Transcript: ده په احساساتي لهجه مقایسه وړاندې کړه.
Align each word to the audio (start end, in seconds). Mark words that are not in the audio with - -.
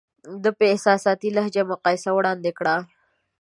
ده 0.43 0.49
په 0.57 0.63
احساساتي 0.71 1.29
لهجه 1.37 1.61
مقایسه 1.71 2.09
وړاندې 2.13 2.51
کړه. 2.59 2.75